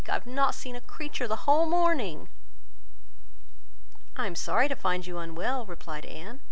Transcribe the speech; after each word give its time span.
I 0.09 0.13
have 0.13 0.25
not 0.25 0.55
seen 0.55 0.75
a 0.75 0.81
creature 0.81 1.27
the 1.27 1.45
whole 1.45 1.67
morning!" 1.69 2.27
"I 4.15 4.25
am 4.25 4.33
sorry 4.35 4.67
to 4.67 4.75
find 4.75 5.05
you 5.05 5.19
unwell," 5.19 5.67
replied 5.67 6.07
Anne. 6.07 6.39